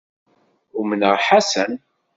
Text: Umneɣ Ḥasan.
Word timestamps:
Umneɣ 0.79 1.15
Ḥasan. 1.27 1.73